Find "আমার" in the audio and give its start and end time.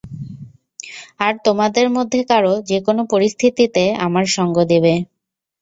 4.05-4.25